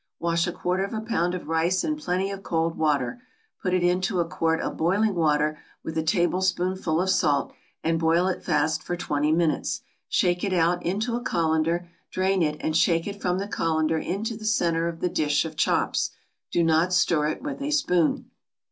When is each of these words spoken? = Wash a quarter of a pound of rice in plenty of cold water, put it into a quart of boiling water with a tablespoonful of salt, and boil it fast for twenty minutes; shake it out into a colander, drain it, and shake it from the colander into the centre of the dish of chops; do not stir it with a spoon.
= 0.13 0.19
Wash 0.19 0.47
a 0.47 0.51
quarter 0.51 0.83
of 0.83 0.95
a 0.95 1.01
pound 1.01 1.35
of 1.35 1.47
rice 1.47 1.83
in 1.83 1.95
plenty 1.95 2.31
of 2.31 2.41
cold 2.41 2.75
water, 2.75 3.21
put 3.61 3.71
it 3.71 3.83
into 3.83 4.19
a 4.19 4.27
quart 4.27 4.59
of 4.59 4.75
boiling 4.75 5.13
water 5.13 5.59
with 5.83 5.95
a 5.95 6.01
tablespoonful 6.01 6.99
of 6.99 7.07
salt, 7.07 7.53
and 7.83 7.99
boil 7.99 8.25
it 8.25 8.41
fast 8.43 8.81
for 8.81 8.97
twenty 8.97 9.31
minutes; 9.31 9.81
shake 10.09 10.43
it 10.43 10.53
out 10.53 10.83
into 10.83 11.15
a 11.15 11.21
colander, 11.21 11.87
drain 12.09 12.41
it, 12.41 12.57
and 12.61 12.75
shake 12.75 13.05
it 13.05 13.21
from 13.21 13.37
the 13.37 13.47
colander 13.47 13.99
into 13.99 14.35
the 14.35 14.43
centre 14.45 14.87
of 14.87 15.01
the 15.01 15.07
dish 15.09 15.45
of 15.45 15.55
chops; 15.55 16.09
do 16.51 16.63
not 16.63 16.91
stir 16.91 17.27
it 17.27 17.43
with 17.43 17.61
a 17.61 17.69
spoon. 17.69 18.31